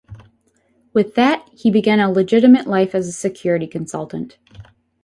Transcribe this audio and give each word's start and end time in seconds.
With 0.93 1.13
that, 1.13 1.47
he 1.53 1.69
began 1.69 1.99
a 1.99 2.11
legitimate 2.11 2.65
life 2.65 2.95
as 2.95 3.07
a 3.07 3.11
security 3.11 3.67
consultant. 3.67 4.39